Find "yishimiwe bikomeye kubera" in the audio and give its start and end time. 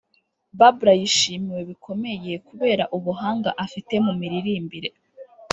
1.01-2.83